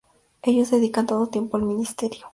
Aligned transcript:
Ellos 0.41 0.71
dedican 0.71 1.05
todo 1.05 1.25
su 1.25 1.29
tiempo 1.29 1.57
al 1.57 1.61
ministerio. 1.63 2.25